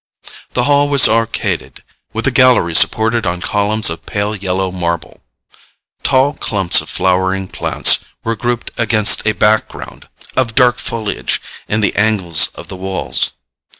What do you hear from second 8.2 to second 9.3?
were grouped against